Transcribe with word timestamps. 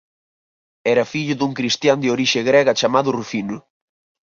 Era 0.93 1.03
fillo 1.13 1.33
dun 1.37 1.51
cristián 1.59 1.97
de 2.01 2.11
orixe 2.15 2.39
grega 2.49 2.77
chamado 2.79 3.09
Rufino. 3.17 3.57